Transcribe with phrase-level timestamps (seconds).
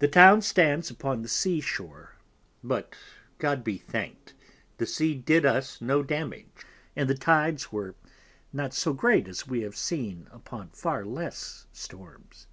[0.00, 2.16] The Town stands upon the Sea shore,
[2.62, 2.92] but
[3.38, 4.34] God be thanked
[4.76, 7.94] the Sea did us no damage; and the Tydes were
[8.52, 12.46] not so great as we have seen upon far less Storms.